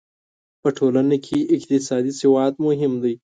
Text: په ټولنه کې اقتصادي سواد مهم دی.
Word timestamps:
په 0.61 0.69
ټولنه 0.77 1.17
کې 1.25 1.39
اقتصادي 1.55 2.13
سواد 2.21 2.53
مهم 2.65 2.93
دی. 3.03 3.15